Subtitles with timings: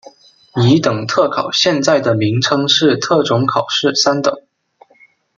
[0.55, 4.35] 乙等特考现在的名称是特种考试三等。